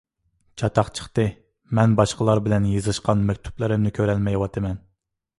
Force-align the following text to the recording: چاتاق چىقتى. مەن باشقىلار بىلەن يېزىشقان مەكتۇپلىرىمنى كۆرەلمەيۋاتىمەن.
چاتاق 0.59 0.87
چىقتى. 0.99 1.25
مەن 1.79 1.93
باشقىلار 1.99 2.41
بىلەن 2.47 2.65
يېزىشقان 2.69 3.21
مەكتۇپلىرىمنى 3.27 3.93
كۆرەلمەيۋاتىمەن. 3.99 4.81